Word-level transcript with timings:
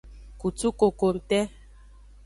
Kutu 0.39 0.67
kokongte. 0.79 1.39